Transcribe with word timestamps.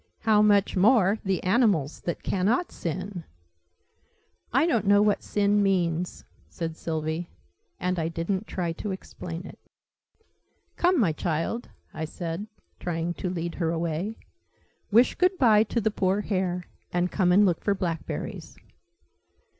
How 0.21 0.41
much 0.41 0.75
more 0.75 1.19
the 1.23 1.43
animals, 1.43 1.99
that 2.05 2.23
cannot 2.23 2.71
sin!" 2.71 3.23
"I 4.51 4.65
don't 4.65 4.87
know 4.87 4.99
what 5.03 5.21
'sin' 5.21 5.61
means," 5.61 6.25
said 6.49 6.75
Sylvie. 6.75 7.29
And 7.79 7.99
I 7.99 8.07
didn't 8.07 8.47
try 8.47 8.71
to 8.71 8.89
explain 8.89 9.45
it. 9.45 9.59
"Come, 10.75 10.99
my 10.99 11.11
child," 11.11 11.69
I 11.93 12.05
said, 12.05 12.47
trying 12.79 13.13
to 13.13 13.29
lead 13.29 13.53
her 13.61 13.69
away. 13.69 14.17
"Wish 14.89 15.13
good 15.13 15.37
bye 15.37 15.61
to 15.65 15.79
the 15.79 15.91
poor 15.91 16.21
hare, 16.21 16.63
and 16.91 17.11
come 17.11 17.31
and 17.31 17.45
look 17.45 17.61
for 17.63 17.75
blackberries." 17.75 18.57